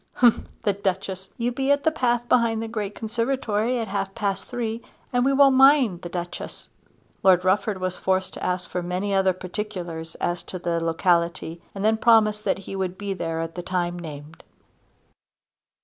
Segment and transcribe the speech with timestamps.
[0.17, 1.29] "H'mh'm the Duchess!
[1.37, 4.81] You be at the path behind the great conservatory at half past three
[5.13, 6.69] and we won't mind the Duchess."
[7.21, 11.85] Lord Rufford was forced to ask for many other particulars as to the locality and
[11.85, 14.43] then promised that he would be there at the time named.